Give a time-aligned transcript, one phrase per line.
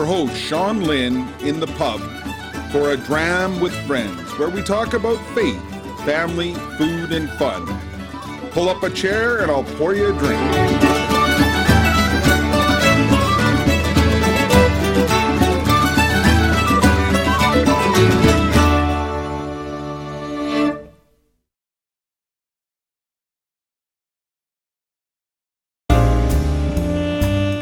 [0.00, 2.00] your host, Sean Lynn, in the pub
[2.72, 5.60] for a dram with friends where we talk about faith,
[6.06, 7.66] family, food, and fun.
[8.52, 10.40] Pull up a chair and I'll pour you a drink.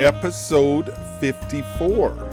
[0.00, 2.27] Episode 54.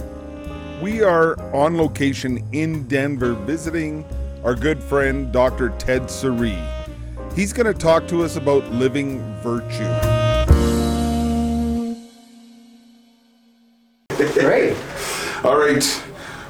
[0.82, 4.04] We are on location in Denver visiting
[4.44, 5.70] our good friend Dr.
[5.78, 6.58] Ted Sri.
[7.34, 9.86] He's going to talk to us about living virtue.
[14.34, 14.76] Great.
[15.46, 16.04] All right,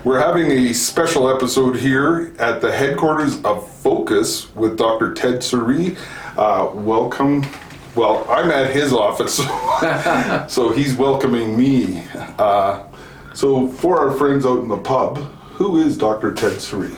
[0.04, 5.14] we're having a special episode here at the headquarters of Focus with Dr.
[5.14, 5.98] Ted Sri.
[6.36, 7.46] Uh, welcome.
[7.94, 9.36] Well, I'm at his office,
[10.52, 12.04] so he's welcoming me.
[12.40, 12.86] Uh,
[13.36, 15.18] so, for our friends out in the pub,
[15.54, 16.34] who is Dr.
[16.34, 16.90] Ted Sri?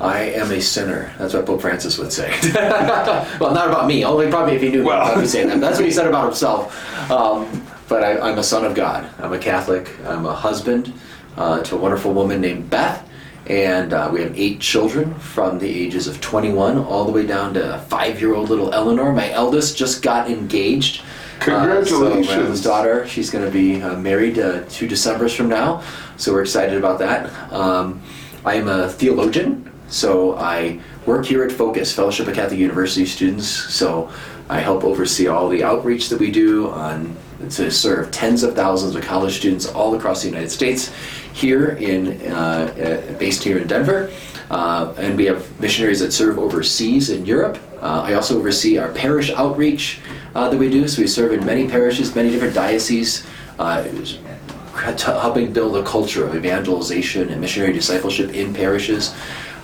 [0.00, 1.12] I am a sinner.
[1.18, 2.32] That's what Pope Francis would say.
[2.54, 4.04] well, not about me.
[4.04, 5.14] Only probably if he knew Well.
[5.14, 5.60] me, he'd say that.
[5.60, 7.10] That's what he said about himself.
[7.10, 9.08] Um, but I, I'm a son of God.
[9.20, 9.90] I'm a Catholic.
[10.06, 10.92] I'm a husband
[11.36, 13.08] uh, to a wonderful woman named Beth.
[13.46, 17.54] And uh, we have eight children from the ages of 21 all the way down
[17.54, 19.12] to five year old little Eleanor.
[19.12, 21.02] My eldest just got engaged.
[21.42, 22.62] Uh, so Congratulations.
[22.62, 25.82] daughter, she's going to be uh, married uh, two Decembers from now.
[26.16, 27.32] So we're excited about that.
[27.52, 28.00] Um,
[28.44, 33.46] I am a theologian, so I work here at Focus, Fellowship of Catholic University students.
[33.48, 34.10] So
[34.48, 37.16] I help oversee all the outreach that we do on
[37.50, 40.92] to serve tens of thousands of college students all across the United States.
[41.32, 44.10] Here in uh, uh, based here in Denver,
[44.50, 47.58] uh, and we have missionaries that serve overseas in Europe.
[47.80, 50.00] I also oversee our parish outreach
[50.34, 50.86] that we do.
[50.86, 53.26] So we serve in many parishes, many different dioceses.
[53.56, 59.14] Helping build a culture of evangelization and missionary discipleship in parishes.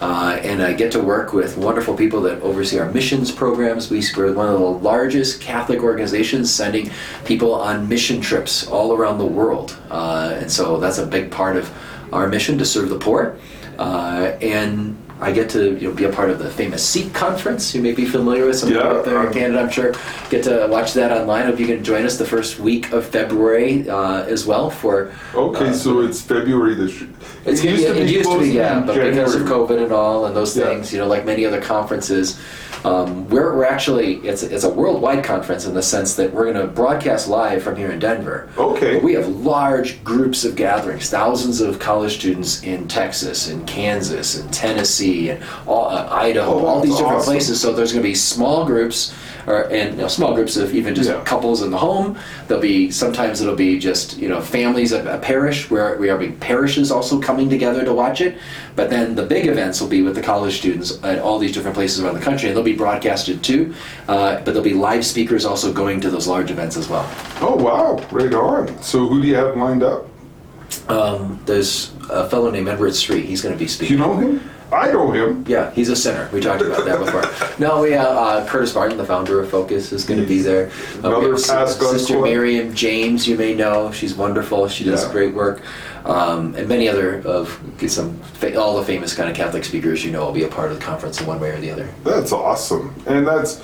[0.01, 3.91] Uh, and I get to work with wonderful people that oversee our missions programs.
[3.91, 6.91] We- We're one of the largest Catholic organizations sending
[7.25, 9.77] people on mission trips all around the world.
[9.91, 11.69] Uh, and so that's a big part of
[12.13, 13.37] our mission to serve the poor.
[13.79, 17.75] Uh, and I get to you know, be a part of the famous Seek conference.
[17.75, 19.93] You may be familiar with some Yeah, people out there in Canada, I'm sure.
[20.31, 21.47] Get to watch that online.
[21.47, 25.13] Hope you can join us the first week of February uh, as well for.
[25.35, 27.11] Okay, uh, so it's February this year.
[27.45, 29.93] it's it used to be, it used to be yeah, but because of COVID and
[29.93, 30.67] all and those Yeah.
[30.67, 32.39] things, you know, like many other conferences,
[32.85, 36.57] um, we're, we're actually it's it's a worldwide conference in the sense that we're going
[36.67, 38.49] to broadcast live from here in Denver.
[38.57, 38.95] Okay.
[38.95, 44.39] But we have large groups of gatherings, thousands of college students in Texas, in Kansas,
[44.39, 47.33] in Tennessee, and all, uh, Idaho, Oh, all these different awesome.
[47.33, 47.61] places.
[47.61, 49.13] So there's going to be small groups,
[49.49, 51.21] or and you know, small groups of even just Yeah.
[51.25, 52.17] couples in the home.
[52.47, 56.19] There'll be sometimes it'll be just you know families at a parish where we are
[56.19, 58.37] big parishes also coming together to watch it.
[58.77, 61.75] But then the big events will be with the college students at all these different
[61.75, 63.75] places around the country, and they'll be broadcasted too.
[64.07, 67.09] Uh, but there'll be live speakers also going to those large events as well.
[67.41, 68.81] Oh, wow, right on.
[68.83, 70.08] So, who do you have lined up?
[70.89, 73.23] Um, there's a fellow named Edward Sri.
[73.23, 73.97] He's going to be speaking.
[73.99, 74.51] you know him?
[74.71, 75.47] I know him.
[75.49, 76.29] Yeah, he's a sinner.
[76.31, 77.25] We talked about that before.
[77.59, 80.71] No, we have uh, Curtis Martin, the founder of Focus, is going to be there.
[81.03, 82.23] Uh, Another we Sister club.
[82.25, 83.91] Miriam James, you may know.
[83.91, 84.69] She's wonderful.
[84.69, 85.11] She does Yeah.
[85.13, 85.63] great work,
[86.05, 87.59] um, and many other of
[87.89, 90.71] some fa- all the famous kind of Catholic speakers you know will be a part
[90.71, 91.89] of the conference in one way or the other.
[92.05, 93.57] That's awesome, and that's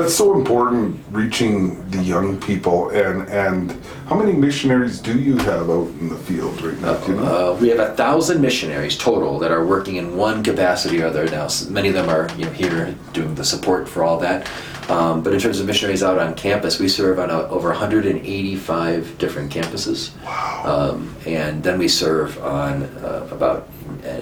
[0.00, 1.00] that's so important.
[1.10, 3.72] Reaching the young people, and and
[4.06, 7.06] how many missionaries do you have out in the field right now?
[7.06, 7.52] you know?
[7.54, 11.28] Uh, we have a thousand missionaries total that are working in one capacity or other.
[11.28, 14.50] Now, many of them are you know here doing the support for all that.
[14.88, 19.18] Um, but in terms of missionaries out on campus, we serve on a, over 185
[19.18, 20.16] different campuses.
[20.24, 20.92] Wow.
[20.94, 23.68] Um, and then we serve on uh, about
[24.06, 24.20] uh,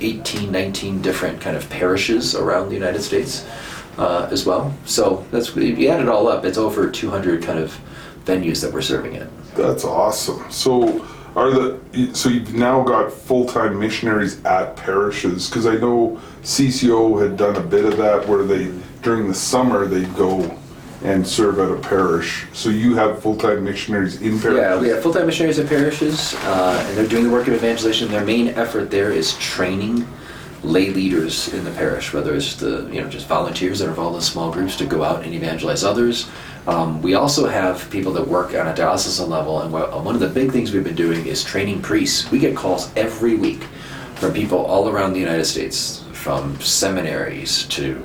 [0.00, 3.46] 18, 19 different kind of parishes around the United States
[4.00, 4.74] uh, as well.
[4.86, 7.78] So that's if you add it all up, it's over 200 kind of
[8.24, 9.28] venues that we're serving at.
[9.54, 10.50] That's awesome.
[10.50, 11.06] So,
[11.36, 15.48] are the so you've now got full time missionaries at parishes?
[15.48, 19.86] Because I know CCO had done a bit of that, where they during the summer
[19.86, 20.56] they'd go
[21.02, 22.46] and serve at a parish.
[22.52, 24.60] So you have full time missionaries in parishes.
[24.60, 28.10] Yeah, we have full-time missionaries in parishes, uh, and they're doing the work of evangelization.
[28.10, 30.06] Their main effort there is training
[30.62, 34.16] lay leaders in the parish, whether it's the you know just volunteers that are involved
[34.16, 36.28] in small groups to go out and evangelize others.
[36.66, 40.28] Um, we also have people that work on a diocesan level, and one of the
[40.28, 42.30] big things we've been doing is training priests.
[42.30, 43.62] We get calls every week
[44.16, 48.02] from people all around the United States, from seminaries to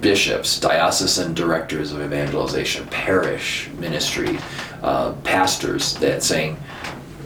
[0.00, 4.38] bishops, diocesan directors of evangelization, parish ministry,
[4.82, 6.58] uh, pastors that saying,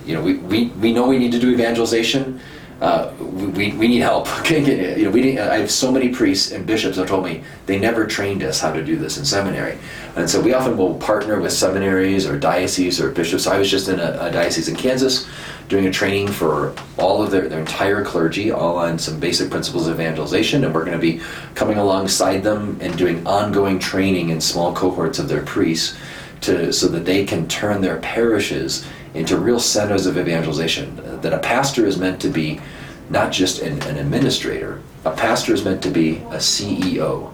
[0.07, 2.41] you know, we, we, we know we need to do evangelization.
[2.81, 4.27] Uh, we, we need help.
[4.51, 8.07] you know, we I have so many priests and bishops that told me they never
[8.07, 9.77] trained us how to do this in seminary.
[10.17, 13.47] And so we often will partner with seminaries or dioceses or bishops.
[13.47, 15.29] I was just in a, a diocese in Kansas
[15.69, 19.87] doing a training for all of their, their entire clergy, all on some basic principles
[19.87, 20.65] of evangelization.
[20.65, 21.21] And we're going to be
[21.55, 25.97] coming alongside them and doing ongoing training in small cohorts of their priests
[26.41, 31.21] to, so that they can turn their parishes into real centers of evangelization.
[31.21, 32.61] That a pastor is meant to be
[33.09, 37.33] not just an, an administrator, a pastor is meant to be a CEO.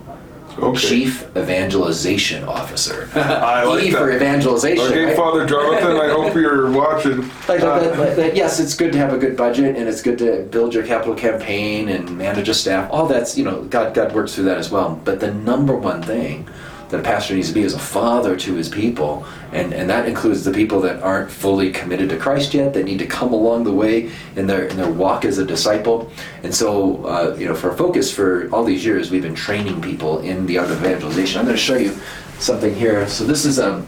[0.58, 0.78] Okay.
[0.80, 3.10] Chief Evangelization Officer.
[3.14, 3.98] I like e that.
[3.98, 4.86] for evangelization.
[4.86, 5.14] Okay, right?
[5.16, 7.28] Father Jonathan, I hope you're watching.
[7.46, 10.00] Like, Uh, like- like- like, yes, it's good to have a good budget, and it's
[10.00, 12.90] good to build your capital campaign and manage a staff.
[12.90, 14.98] All that's you know, God God works through that as well.
[15.04, 16.48] But the number one thing
[16.88, 20.08] that a pastor needs to be is a father to his people, and and that
[20.08, 23.64] includes the people that aren't fully committed to Christ yet, that need to come along
[23.64, 26.10] the way in their in their walk as a disciple.
[26.42, 30.20] And so, uh, you know, for Focus, for all these years, we've been training people
[30.20, 31.40] in the art of evangelization.
[31.40, 31.96] I'm going to show you
[32.38, 33.08] something here.
[33.08, 33.84] So this is a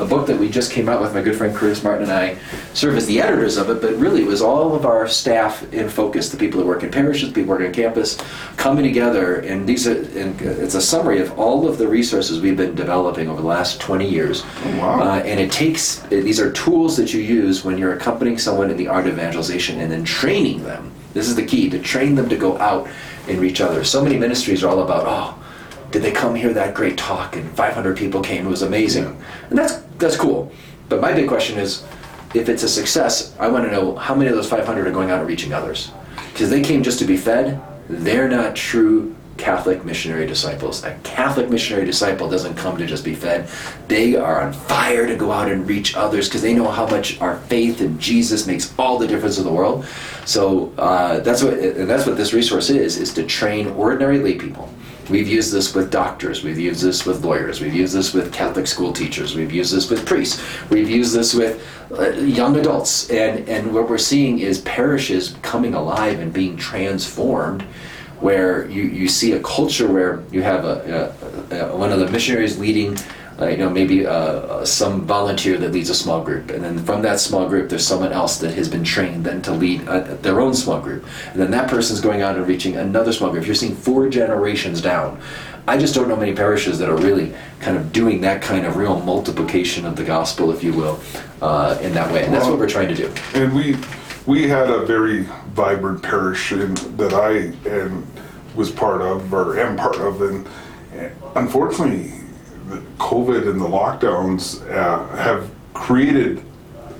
[0.00, 1.14] a book that we just came out with.
[1.14, 2.36] My good friend Curtis Martin and I
[2.72, 5.88] serve as the editors of it, but really it was all of our staff in
[5.88, 8.16] focus, the people that work in parishes, the people working on campus,
[8.56, 9.40] coming together.
[9.40, 13.28] And these are, and it's a summary of all of the resources we've been developing
[13.28, 14.44] over the last 20 years.
[14.78, 15.00] wow.
[15.00, 18.76] Uh, and it takes, these are tools that you use when you're accompanying someone in
[18.76, 20.92] the art of evangelization and then training them.
[21.12, 22.88] This is the key to train them to go out
[23.28, 23.90] and reach others.
[23.90, 25.36] So many ministries are all about, oh,
[25.90, 28.46] did they come hear that great talk and 500 people came?
[28.46, 29.20] It was amazing.
[29.48, 30.50] And that's that's cool.
[30.88, 31.84] But my big question is,
[32.34, 35.10] if it's a success, I want to know how many of those 500 are going
[35.10, 35.92] out and reaching others.
[36.32, 37.60] Because they came just to be fed.
[37.88, 40.84] They're not true Catholic missionary disciples.
[40.84, 43.48] A Catholic missionary disciple doesn't come to just be fed.
[43.88, 47.20] They are on fire to go out and reach others because they know how much
[47.20, 49.86] our faith in Jesus makes all the difference in the world.
[50.26, 54.36] So uh, that's what and that's what this resource is: is to train ordinary lay
[54.36, 54.68] people
[55.10, 58.68] We've used this with doctors, we've used this with lawyers, we've used this with Catholic
[58.68, 60.40] school teachers, we've used this with priests,
[60.70, 63.10] we've used this with uh, young adults.
[63.10, 67.62] And, and what we're seeing is parishes coming alive and being transformed
[68.20, 71.12] where you, you see a culture where you have a,
[71.50, 72.96] a, a one of the missionaries leading
[73.40, 76.78] uh, you know, maybe uh, uh, some volunteer that leads a small group, and then
[76.78, 80.00] from that small group, there's someone else that has been trained then to lead uh,
[80.16, 83.46] their own small group, and then that person's going out and reaching another small group.
[83.46, 85.20] You're seeing four generations down.
[85.66, 88.76] I just don't know many parishes that are really kind of doing that kind of
[88.76, 91.00] real multiplication of the gospel, if you will,
[91.40, 93.12] uh, in that way, and that's what we're trying to do.
[93.34, 93.76] And we
[94.26, 95.22] we had a very
[95.54, 98.06] vibrant parish in, that I and
[98.54, 100.46] was part of or am part of, and
[101.36, 102.19] unfortunately,
[102.98, 106.42] COVID and the lockdowns uh, have created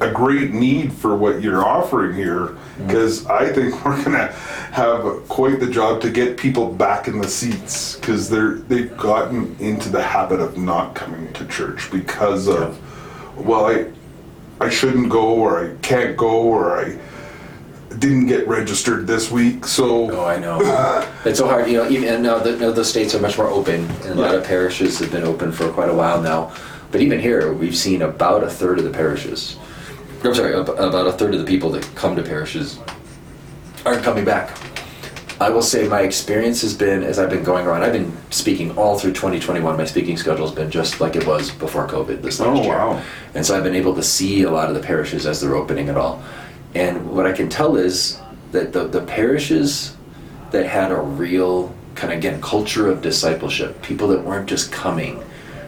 [0.01, 2.57] a great need for what you're offering here
[2.87, 4.29] because I think we're gonna
[4.73, 9.57] have quite the job to get people back in the seats because they're they've gotten
[9.61, 12.79] into the habit of not coming to church because of
[13.37, 13.87] well I
[14.61, 16.99] I shouldn't go or I can't go or I
[17.99, 20.61] didn't get registered this week so Oh, I know.
[21.25, 21.89] it's so hard, you know.
[21.91, 24.45] Even and now the, now the states are much more open, and a lot of
[24.45, 26.53] parishes have been open for quite a while now.
[26.93, 29.57] But even here, we've seen about a third of the parishes.
[30.25, 32.79] I'm sorry, ab- about a third of the people that come to parishes
[33.85, 34.57] aren't coming back.
[35.41, 37.83] I will say my experience has been as I've been going around.
[37.83, 39.77] I've been speaking all through 2021.
[39.77, 42.77] My speaking schedule has been just like it was before COVID this last Oh, year.
[42.77, 43.03] wow.
[43.35, 45.89] And so I've been able to see a lot of the parishes as they're opening
[45.89, 46.23] at all.
[46.75, 48.21] And what I can tell is
[48.53, 49.97] that the, the parishes
[50.51, 55.23] that had a real kind of again culture of discipleship, people that weren't just coming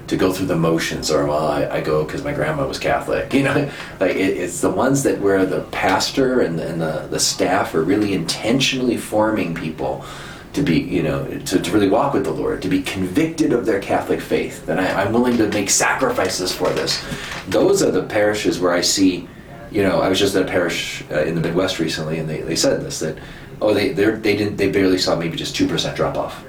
[0.09, 2.79] to go through the motions or well oh, I, I go because my grandma was
[2.79, 7.07] Catholic, you know, like it, it's the ones that where the pastor and, and the,
[7.11, 10.05] the staff are really intentionally forming people
[10.53, 13.65] to be, you know, to, to really walk with the Lord, to be convicted of
[13.65, 17.03] their Catholic faith, that I, I'm willing to make sacrifices for this.
[17.49, 19.29] Those are the parishes where I see,
[19.73, 22.43] you know, I was just at a parish uh, in the Midwest recently, and they,
[22.43, 23.19] they said this that,
[23.61, 26.45] oh, they they didn't they barely saw maybe just two percent drop off.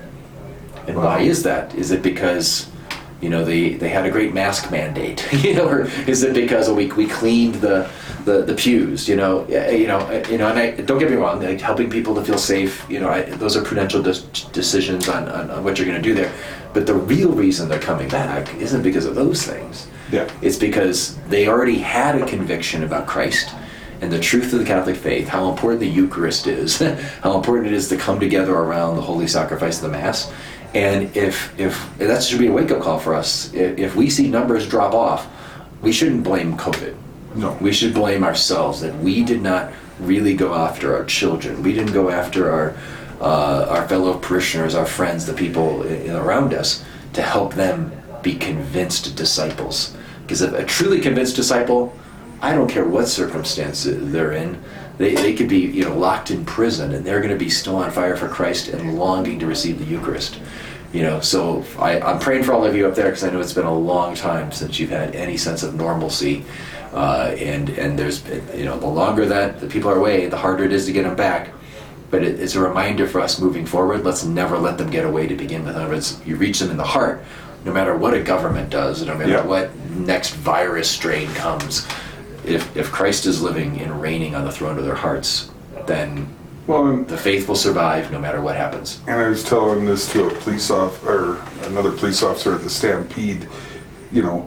[0.88, 1.74] And why is that?
[1.76, 2.70] Is it because
[3.24, 6.70] you know they, they had a great mask mandate you know or is it because
[6.70, 7.90] we, we cleaned the,
[8.26, 11.16] the, the pews you know you know uh, you know and I don't get me
[11.16, 15.30] wrong like helping people to feel safe you know I, those are prudential decisions on,
[15.30, 16.34] on, on what you're going to do there
[16.74, 20.30] but the real reason they're coming back isn't because of those things Yeah.
[20.42, 23.50] it's because they already had a conviction about Christ
[24.02, 26.78] and the truth of the Catholic faith, how important the Eucharist is,
[27.22, 30.32] how important it is to come together around the holy sacrifice of the Mass.
[30.76, 33.54] And if if that should be a wake up call for us.
[33.54, 35.28] If, if we see numbers drop off,
[35.82, 36.96] we shouldn't blame COVID.
[37.36, 37.58] No.
[37.62, 41.64] We should blame ourselves that we did not really go after our children.
[41.64, 42.76] We didn't go after our
[43.22, 47.92] uh, our fellow parishioners, our friends, the people i- around us, to help them
[48.22, 49.96] be convinced disciples.
[50.24, 51.96] Because a truly convinced disciple,
[52.42, 54.62] I don't care what circumstance they're in,
[54.98, 57.78] they, they could be you know locked in prison and they're going to be still
[57.78, 60.40] on fire for Christ and longing to receive the Eucharist.
[60.92, 63.40] You know, so I, I'm praying for all of you up there because I know
[63.40, 66.46] it's been a long time since you've had any sense of normalcy.
[66.94, 68.24] Uh, and and there's
[68.56, 71.04] you know the longer that the people are away, the harder it is to get
[71.04, 71.50] them back.
[72.12, 74.04] But it, it's a reminder for us moving forward.
[74.04, 75.76] Let's never let them get away to begin with.
[75.76, 77.24] In other words, you reach them in the heart,
[77.66, 79.46] no matter what a government does, no matter Yeah.
[79.46, 81.88] what next virus strain comes.
[82.46, 85.50] If if Christ is living and reigning on the throne of their hearts,
[85.86, 86.28] then
[86.68, 89.00] Well, and, the faith will survive no matter what happens.
[89.08, 92.70] and I was telling this to a police off or another police officer at the
[92.70, 93.48] Stampede.
[94.12, 94.40] You know,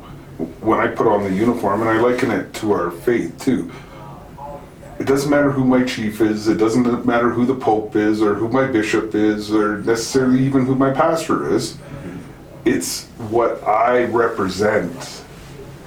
[0.61, 3.71] when I put on the uniform, and I liken it to our faith too.
[4.99, 6.49] It doesn't matter who my chief is.
[6.49, 10.65] It doesn't matter who the pope is, or who my bishop is, or necessarily even
[10.65, 11.77] who my pastor is.
[12.65, 15.23] It's what I represent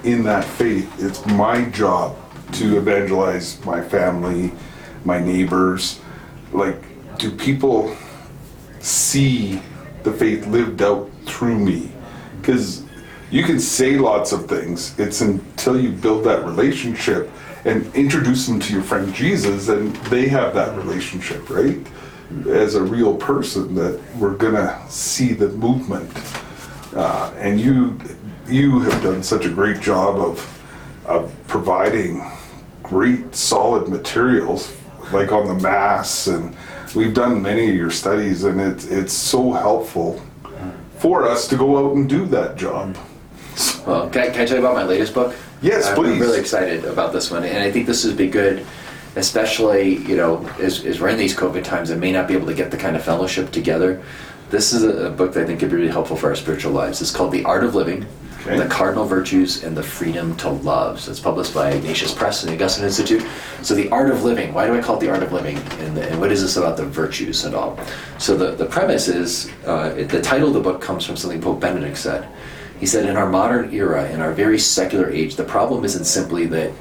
[0.04, 0.90] in that faith.
[1.02, 2.16] It's my job
[2.52, 4.52] to evangelize my family,
[5.04, 6.00] my neighbors.
[6.52, 6.82] Like,
[7.18, 7.96] do people
[8.80, 9.60] see
[10.02, 11.92] the faith lived out through me?
[12.40, 12.84] Because
[13.30, 14.98] you can say lots of things.
[14.98, 17.30] It's until you build that relationship
[17.64, 21.78] and introduce them to your friend Jesus, and they have that relationship, right?
[22.48, 26.10] As a real person, that we're gonna see the movement.
[26.94, 27.98] Uh, and you,
[28.50, 30.62] you have done such a great job of,
[31.06, 32.24] of providing
[32.82, 34.76] great solid materials,
[35.12, 36.56] like on the mass, and
[36.94, 40.20] we've done many of your studies, and it's it's so helpful
[40.98, 42.96] for us to go out and do that job.
[43.86, 45.34] Well, can I, can I tell you about my latest book?
[45.62, 46.14] Yes, please.
[46.14, 48.66] I'm really excited about this one, and I think this would be good,
[49.16, 52.46] especially you know, as, as we're in these COVID times and may not be able
[52.46, 54.02] to get the kind of fellowship together.
[54.50, 56.72] This is a, a book that I think could be really helpful for our spiritual
[56.72, 57.00] lives.
[57.00, 58.04] It's called The Art of Living.
[58.40, 58.58] Okay.
[58.58, 60.98] The Cardinal Virtues and the Freedom to Love.
[60.98, 63.22] So it's published by Ignatius Press and the Augustine Institute.
[63.62, 64.54] So the Art of Living.
[64.54, 65.58] Why do I call it the Art of Living?
[65.58, 67.78] And, and what is this about the virtues and all?
[68.18, 71.40] So the, the premise is uh, it, the title of the book comes from something
[71.40, 72.28] Pope Benedict said.
[72.80, 76.46] He said, in our modern era, in our very secular age, the problem isn't simply
[76.46, 76.72] that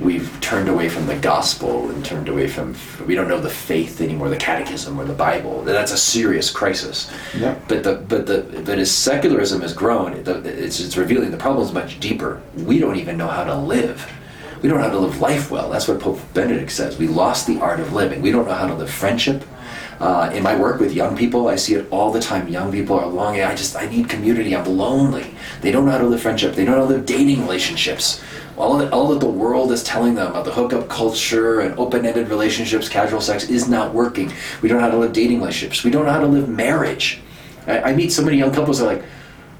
[0.00, 2.74] we've turned away from the gospel and turned away from,
[3.06, 5.62] we don't know the faith anymore, the catechism or the Bible.
[5.62, 7.10] That's a serious crisis.
[7.36, 7.58] Yeah.
[7.68, 11.72] But the but the but as secularism has grown, it's it's revealing the problem is
[11.72, 12.40] much deeper.
[12.56, 14.10] We don't even know how to live.
[14.62, 15.70] We don't know how to live life well.
[15.70, 16.98] That's what Pope Benedict says.
[16.98, 18.20] We lost the art of living.
[18.20, 19.44] We don't know how to live friendship.
[20.00, 22.48] Uh, in my work with young people, I see it all the time.
[22.48, 23.42] Young people are longing.
[23.42, 24.56] I just I need community.
[24.56, 25.34] I'm lonely.
[25.60, 26.54] They don't know how to live friendship.
[26.54, 28.22] They don't know how to live dating relationships.
[28.60, 32.28] All that all that the world is telling them about the hookup culture and open-ended
[32.28, 34.30] relationships, casual sex is not working.
[34.60, 35.82] We don't know how to live dating relationships.
[35.82, 37.20] We don't know how to live marriage.
[37.66, 39.04] I, I meet so many young couples that are like,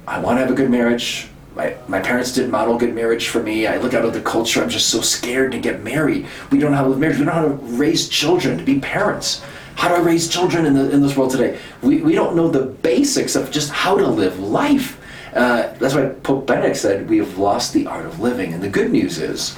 [0.06, 1.28] I want to have a good marriage.
[1.54, 3.66] My, my parents didn't model good marriage for me.
[3.66, 4.62] I look out at the culture.
[4.62, 6.26] I'm just so scared to get married.
[6.50, 7.18] We don't know how to live marriage.
[7.18, 9.42] We don't know how to raise children, to be parents.
[9.76, 11.58] How do I raise children in, the, in this world today?
[11.80, 14.99] We, we don't know the basics of just how to live life.
[15.34, 18.52] Uh, that's why Pope Benedict said we have lost the art of living.
[18.52, 19.56] And the good news is,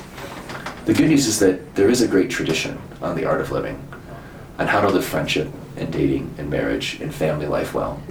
[0.85, 3.83] the good news is that there is a great tradition on the art of living,
[4.59, 8.03] on how to live friendship and dating and marriage and family life well.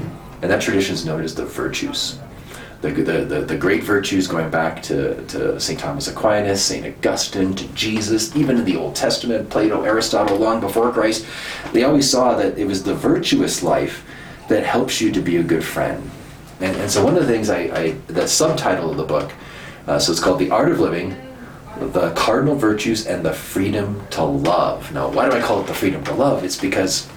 [0.42, 2.20] And that tradition is known as the virtues.
[2.82, 5.80] The, the, the, the great virtues going back to, to St.
[5.80, 6.84] Thomas Aquinas, St.
[6.84, 11.28] Augustine, to Jesus, even in the Old Testament, Plato, Aristotle, long before Christ,
[11.74, 14.04] they always saw that it was the virtuous life
[14.50, 16.10] that helps you to be a good friend.
[16.62, 19.32] And, and so one of the things I, I the subtitle of the book,
[19.88, 21.16] uh, so it's called The Art of Living,
[21.80, 24.94] the cardinal virtues and the freedom to love.
[24.94, 26.44] Now, why do I call it the freedom to love?
[26.44, 27.10] It's because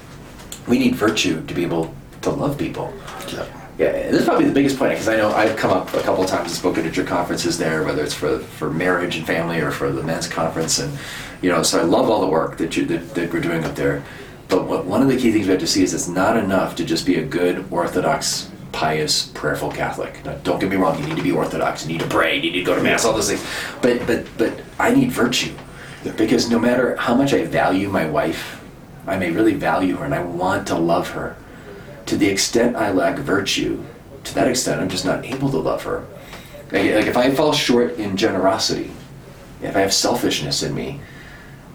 [0.67, 2.93] we need virtue to be able to love people.
[3.29, 3.47] Yeah.
[3.77, 6.01] Yeah, and this is probably the biggest point because I know I've come up a
[6.01, 9.27] couple of times and spoken at your conferences there, whether it's for for marriage and
[9.27, 10.97] family or for the men's conference, and
[11.43, 13.75] you know, so I love all the work that you that, that we're doing up
[13.75, 14.05] there.
[14.47, 16.77] But what, one of the key things we have to see is it's not enough
[16.77, 20.25] to just be a good Orthodox, pious, prayerful Catholic.
[20.25, 22.51] Now, don't get me wrong; you need to be Orthodox, you need to pray, you
[22.51, 23.47] need to go to mass, all those things.
[23.81, 25.55] But but but I need virtue
[26.17, 28.63] because no matter how much I value my wife,
[29.07, 31.37] I may really value her and I want to love her
[32.07, 33.83] to the extent I lack virtue,
[34.25, 36.05] to that extent I'm just not able to love her.
[36.71, 38.91] Like, like if I fall short in generosity,
[39.63, 41.01] if I have selfishness in me,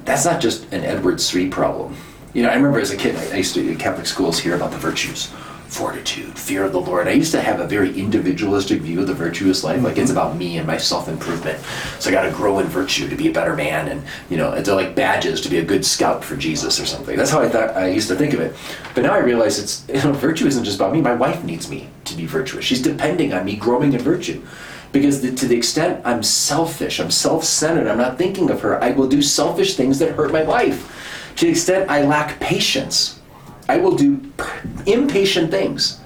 [0.06, 1.96] that's not just an Edward Sri problem.
[2.34, 4.72] You know, I remember as a kid, I used to in Catholic schools hear about
[4.72, 5.32] the virtues.
[5.70, 7.08] Fortitude, fear of the Lord.
[7.08, 10.36] I used to have a very individualistic view of the virtuous life, like it's about
[10.36, 11.64] me and my self improvement.
[12.00, 14.52] So I got to grow in virtue to be a better man, and you know,
[14.54, 17.16] it's like badges to be a good scout for Jesus or something.
[17.16, 18.56] That's how I thought I used to think of it.
[18.96, 21.02] But now I realize it's you know, virtue isn't just about me.
[21.02, 22.66] My wife needs me to be virtuous.
[22.66, 24.44] She's depending on me growing in virtue.
[24.92, 28.84] Because the, to the extent I'm selfish, I'm self centered, I'm not thinking of her,
[28.84, 31.32] I will do selfish things that hurt my wife.
[31.36, 33.19] To the extent I lack patience,
[33.70, 34.20] I will do
[34.88, 36.00] impatient things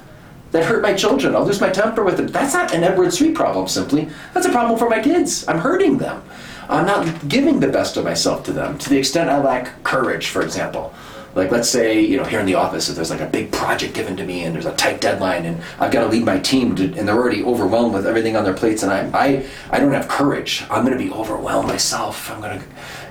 [0.51, 1.34] that hurt my children.
[1.34, 2.27] I'll lose my temper with them.
[2.27, 4.10] That's not an Edward Sri problem simply.
[4.34, 5.48] That's a problem for my kids.
[5.48, 6.22] I'm hurting them.
[6.67, 8.77] I'm not giving the best of myself to them.
[8.79, 10.93] To the extent I lack courage, for example.
[11.36, 13.94] Like let's say, you know, here in the office, if there's like a big project
[13.94, 16.75] given to me and there's a tight deadline and I've got to lead my team
[16.75, 19.94] to, and they're already overwhelmed with everything on their plates and I, I, I don't
[19.94, 20.63] have courage.
[20.70, 22.30] I'm going to be overwhelmed myself.
[22.30, 22.66] I'm going to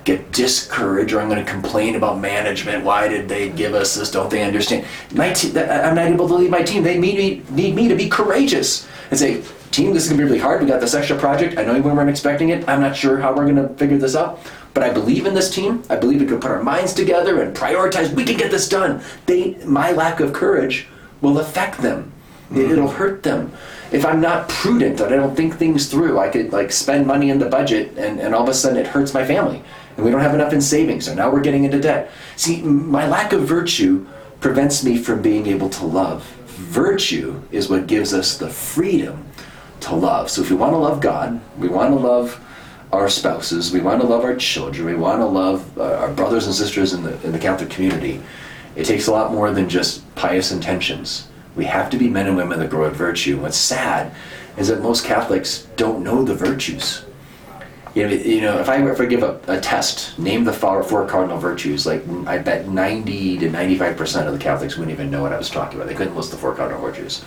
[0.04, 2.84] get discouraged or I'm going to complain about management.
[2.84, 4.10] Why did they give us this?
[4.10, 4.86] Don't they understand?
[5.14, 6.82] My te- I'm not able to lead my team.
[6.82, 10.24] They need me, need me to be courageous and say, team, this is going to
[10.24, 10.60] be really hard.
[10.60, 11.58] We got this extra project.
[11.58, 12.68] I know you weren't expecting it.
[12.68, 14.38] I'm not sure how we're going to figure this out.
[14.74, 15.82] But I believe in this team.
[15.90, 18.12] I believe we can put our minds together and prioritize.
[18.12, 19.02] We can get this done.
[19.26, 20.86] They, my lack of courage
[21.20, 22.12] will affect them.
[22.50, 22.70] Mm-hmm.
[22.70, 23.52] It'll hurt them.
[23.90, 27.30] If I'm not prudent and I don't think things through, I could like spend money
[27.30, 29.62] in the budget and, and all of a sudden it hurts my family.
[29.96, 32.10] And we don't have enough in savings, so now we're getting into debt.
[32.36, 34.06] See, my lack of virtue
[34.40, 36.24] prevents me from being able to love.
[36.46, 39.26] Virtue is what gives us the freedom
[39.82, 40.30] to love.
[40.30, 42.40] So if we want to love God, we want to love
[42.92, 46.46] our spouses, we want to love our children, we want to love uh, our brothers
[46.46, 48.20] and sisters in the, in the Catholic community,
[48.76, 51.28] it takes a lot more than just pious intentions.
[51.56, 53.40] We have to be men and women that grow in virtue.
[53.40, 54.14] What's sad
[54.56, 57.04] is that most Catholics don't know the virtues.
[57.94, 61.06] You know, you know if I I give a, a test, name the four, four
[61.06, 65.32] cardinal virtues, like I bet 90 to 95% of the Catholics wouldn't even know what
[65.32, 65.88] I was talking about.
[65.88, 67.22] They couldn't list the four cardinal virtues.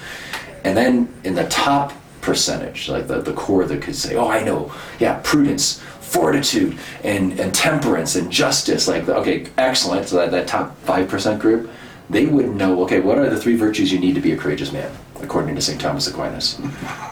[0.63, 1.93] And then in the top
[2.25, 7.39] percentage, like the, the core that could say, oh, I know, yeah, prudence, fortitude, and,
[7.39, 8.87] and temperance, and justice.
[8.87, 10.07] Like, okay, excellent.
[10.07, 11.69] So that, that top 5% group,
[12.09, 14.71] they would know, okay, what are the three virtues you need to be a courageous
[14.71, 15.79] man, according to St.
[15.79, 16.57] Thomas Aquinas?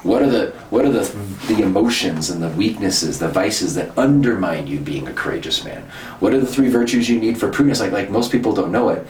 [0.02, 1.04] What are the what are the
[1.47, 5.82] the emotions and the weaknesses, the vices that undermine you being a courageous man?
[6.19, 7.80] What are the three virtues you need for prudence?
[7.80, 9.08] Like like most people don't know it.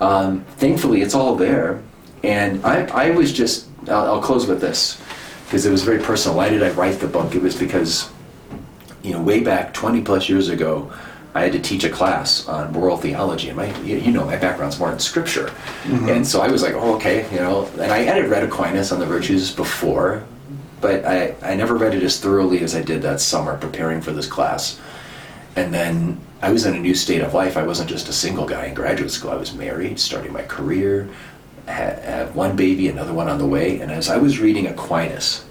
[0.00, 1.82] Um, thankfully, it's all there.
[2.22, 5.00] And I, I was just, I'll, I'll close with this
[5.48, 6.36] because it was very personal.
[6.36, 7.34] Why did I write the book?
[7.34, 8.10] It was because,
[9.02, 10.92] you know, way back 20 plus years ago,
[11.34, 14.78] I had to teach a class on moral theology, and my, you know, my background's
[14.78, 15.46] more in scripture,
[15.84, 16.08] mm-hmm.
[16.08, 19.00] and so I was like, oh, okay, you know, and I had read Aquinas on
[19.00, 20.24] the virtues before,
[20.82, 24.12] but I, I never read it as thoroughly as I did that summer preparing for
[24.12, 24.78] this class,
[25.56, 27.56] and then I was in a new state of life.
[27.56, 29.30] I wasn't just a single guy in graduate school.
[29.30, 31.08] I was married, starting my career,
[31.68, 33.80] had, had one baby, another one on the way.
[33.80, 35.44] And as I was reading Aquinas,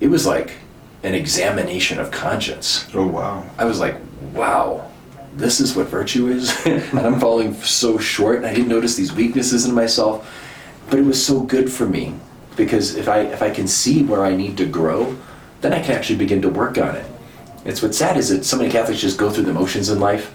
[0.00, 0.52] it was like
[1.02, 2.86] an examination of conscience.
[2.94, 3.48] Oh, wow.
[3.58, 3.96] I was like,
[4.32, 4.90] wow,
[5.34, 6.54] this is what virtue is.
[6.66, 8.38] and I'm falling so short.
[8.38, 10.28] And I didn't notice these weaknesses in myself.
[10.88, 12.14] But it was so good for me
[12.56, 15.16] because if I, if I can see where I need to grow,
[15.60, 17.06] then I can actually begin to work on it.
[17.64, 20.34] It's what's sad is that so many Catholics just go through the motions in life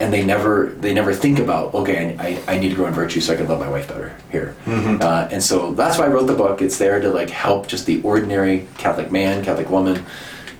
[0.00, 3.20] and they never they never think about okay I, I need to grow in virtue
[3.20, 5.02] so I can love my wife better here mm-hmm.
[5.02, 7.86] uh, and so that's why I wrote the book it's there to like help just
[7.86, 10.04] the ordinary Catholic man Catholic woman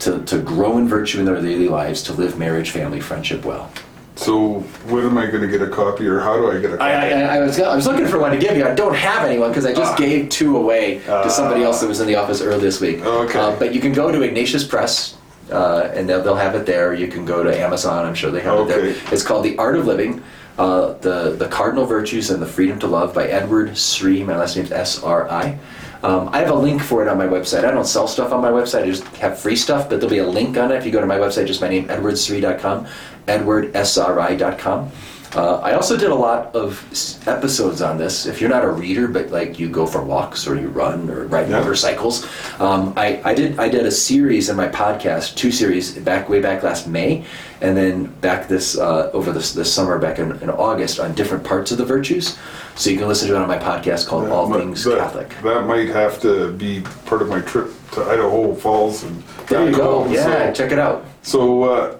[0.01, 3.71] to, to grow in virtue in their daily lives to live marriage family friendship well
[4.19, 6.77] so when am I going to get a copy, or how do I get a
[6.77, 6.91] copy?
[6.91, 8.67] I, I, I was I was looking for one to give you.
[8.67, 9.97] I don't have anyone because I just ah.
[9.97, 12.99] gave two away to somebody else that was in the office earlier this week.
[12.99, 13.39] Okay.
[13.39, 15.17] Uh, but you can go to Ignatius Press
[15.51, 16.95] uh, and they'll, they'll have it there.
[16.95, 18.05] You can go to Amazon.
[18.05, 18.73] I'm sure they have okay.
[18.73, 19.13] it there.
[19.15, 20.23] It's called The Art of Living.
[20.59, 24.25] Uh, the the Cardinal Virtues and the Freedom to Love by Edward Sri.
[24.25, 25.57] My last name is S R I.
[26.03, 27.65] Um, I have a link for it on my website.
[27.65, 28.83] I don't sell stuff on my website.
[28.83, 31.01] I just have free stuff, but there'll be a link on it if you go
[31.01, 31.47] to my website.
[31.47, 32.87] Just my name, edwardsri.com,
[33.27, 34.93] edwardsri.com.
[35.35, 36.83] Uh, I also did a lot of
[37.27, 38.27] episodes on this.
[38.27, 41.27] If you're not a reader, but like you go for walks or you run or
[41.27, 41.61] ride yeah.
[41.61, 42.25] motorcycles,
[42.61, 46.41] um, I, I did I did a series in my podcast, two series back way
[46.41, 47.25] back last May,
[47.61, 51.45] and then back this uh, over this this summer back in, in, August on different
[51.45, 52.39] parts of the virtues.
[52.75, 55.29] So you can listen to it on my podcast called All Things that, Catholic.
[55.43, 59.23] That might have to be part of my trip to Idaho Falls and.
[59.49, 60.07] There you go.
[60.09, 61.05] Yeah, check it out.
[61.23, 61.65] So.
[61.65, 61.99] Uh,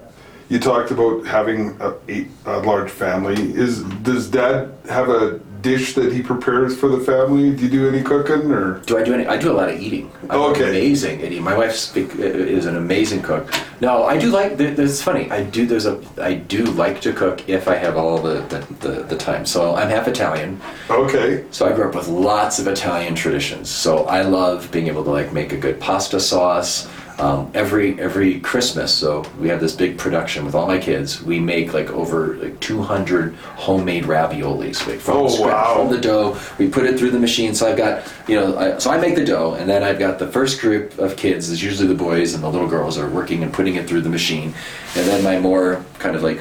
[0.49, 3.35] you talked about having a, a, a, large family.
[3.35, 7.55] Is does Dad have a dish that he prepares for the family?
[7.55, 8.81] Do you do any cooking or?
[8.81, 9.27] Do I do any?
[9.27, 10.11] I do a lot of eating.
[10.31, 10.71] I'm oh, Okay.
[10.71, 11.43] amazing at eating.
[11.43, 13.53] My wife speak, uh, is an amazing cook.
[13.81, 14.59] No, I do like.
[14.59, 15.31] It's funny.
[15.31, 15.67] I do.
[15.67, 16.01] There's a.
[16.21, 19.45] I do like to cook if I have all the the, the, the time.
[19.45, 20.61] So I'm half Italian.
[20.89, 21.45] Okay.
[21.51, 23.69] So I grew up with lots of Italian traditions.
[23.69, 26.89] So I love being able to like make a good pasta sauce.
[27.19, 31.21] Um, every every Christmas, so we have this big production with all my kids.
[31.21, 35.75] We make like over like 200 homemade raviolis like, from Oh, scratch, wow.
[35.79, 36.39] from the dough.
[36.59, 37.57] We put it through the machine.
[37.57, 40.21] So I've got you know, I, so I make the dough, and then I've got
[40.21, 41.51] the first group of kids.
[41.51, 44.09] Is usually the boys and the little girls are working and putting it through the
[44.11, 44.55] machine,
[44.95, 46.41] and then my more kind of like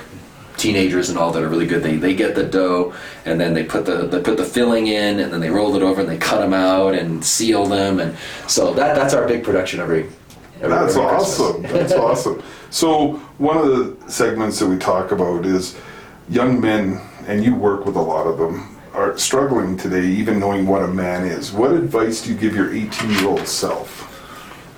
[0.58, 1.82] teenagers and all that are really good.
[1.82, 2.94] They they get the dough
[3.26, 5.82] and then they put the they put the filling in and then they roll it
[5.82, 8.16] over and they cut them out and seal them and
[8.48, 10.08] so that that's our big production every.
[10.60, 11.62] That's awesome.
[11.64, 12.42] That's awesome.
[12.70, 13.68] So one of
[14.02, 15.78] the segments that we talk about is
[16.30, 20.66] young men, and you work with a lot of them, are struggling today, even knowing
[20.66, 21.52] what a man is.
[21.52, 24.06] What advice do you give your 18-year-old self?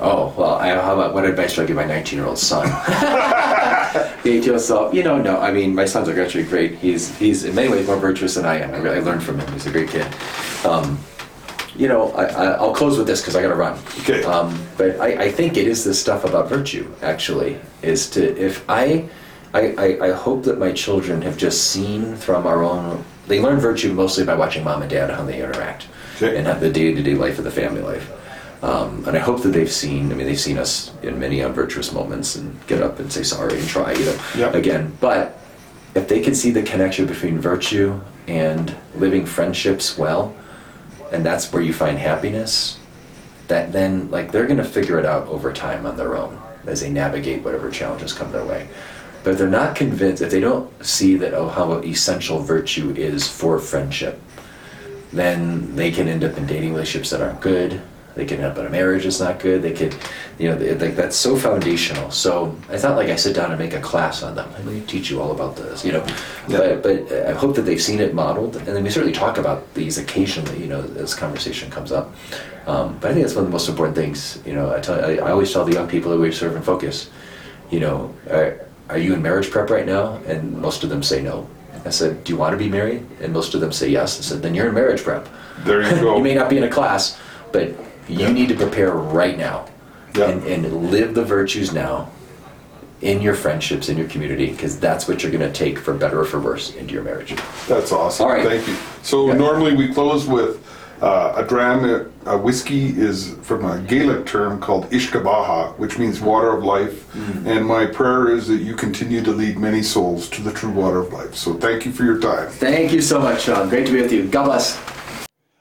[0.01, 2.65] Oh well, I, how about what advice do I give my 19 year old son?
[2.67, 5.39] yeah, to yourself, you know, no.
[5.41, 6.75] I mean, my son's actually great.
[6.75, 8.73] He's he's in many ways more virtuous than I am.
[8.73, 9.51] I, really- I learned from him.
[9.51, 10.07] He's a great kid.
[10.65, 10.97] Um,
[11.75, 13.77] you know, I, I, I'll close with this because I got to run.
[14.01, 14.23] Okay.
[14.23, 16.91] Um, but I, I think it is this stuff about virtue.
[17.01, 19.07] Actually, is to if I,
[19.53, 23.03] I, I, I hope that my children have just seen from our own.
[23.27, 26.35] They learn virtue mostly by watching mom and dad how they interact Okay.
[26.37, 28.11] and have the day-to-day life of the family life.
[28.63, 30.11] Um, and I hope that they've seen.
[30.11, 33.57] I mean, they've seen us in many unvirtuous moments and get up and say sorry
[33.59, 34.55] and try, you know, Yep.
[34.55, 34.97] again.
[34.99, 35.39] But
[35.95, 40.35] if they can see the connection between virtue and living friendships well,
[41.11, 42.77] and that's where you find happiness,
[43.47, 46.81] that then like they're going to figure it out over time on their own as
[46.81, 48.67] they navigate whatever challenges come their way.
[49.23, 53.59] But they're not convinced, if they don't see that oh how essential virtue is for
[53.59, 54.21] friendship,
[55.11, 57.81] then they can end up in dating relationships that aren't good.
[58.19, 59.61] They can end up in a marriage that's not good.
[59.61, 59.95] They could,
[60.37, 62.11] you know, they, like that's so foundational.
[62.11, 64.51] So it's not like I sit down and make a class on them.
[64.51, 66.05] Let me teach you all about this, you know.
[66.49, 66.57] Yeah.
[66.57, 69.37] But, but uh, I hope that they've seen it modeled, and then we certainly talk
[69.37, 72.13] about these occasionally, you know, as conversation comes up.
[72.67, 74.43] Um, but I think that's one of the most important things.
[74.45, 76.65] You know, I tell, I, I always tell the young people that we serve and
[76.65, 77.09] focus,
[77.71, 80.15] you know, are, are you in marriage prep right now?
[80.27, 81.47] And most of them say no.
[81.85, 83.05] I said, do you want to be married?
[83.21, 84.19] And most of them say yes.
[84.19, 85.29] I said, then you're in marriage prep.
[85.59, 86.17] There you go.
[86.17, 87.17] You may not be in a class,
[87.53, 87.73] but
[88.09, 88.31] you Yeah.
[88.31, 89.65] need to prepare right now
[90.15, 90.29] Yeah.
[90.29, 92.09] and, and live the virtues now
[93.01, 96.19] in your friendships, in your community, because that's what you're going to take for better
[96.19, 97.33] or for worse into your marriage.
[97.67, 98.25] That's awesome.
[98.25, 98.45] All right.
[98.45, 98.75] Thank you.
[99.03, 99.35] So Yeah.
[99.35, 100.65] normally we close with
[101.01, 102.11] uh, a dram.
[102.25, 107.07] A whiskey is from a Gaelic term called uisge beatha, which means water of life.
[107.13, 107.47] Mm-hmm.
[107.47, 110.99] And my prayer is that you continue to lead many souls to the true water
[110.99, 111.35] of life.
[111.35, 112.49] So thank you for your time.
[112.49, 113.69] Thank you so much, Sean.
[113.69, 114.27] Great to be with you.
[114.27, 114.77] God bless.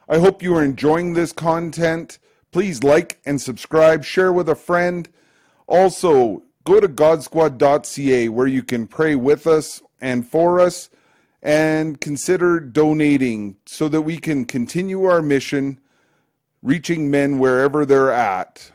[0.08, 2.18] I hope you are enjoying this content.
[2.50, 5.08] Please like and subscribe, share with a friend.
[5.66, 10.90] Also, go to godsquad.ca where you can pray with us and for us
[11.42, 15.78] and consider donating so that we can continue our mission
[16.62, 18.72] reaching men wherever they're at.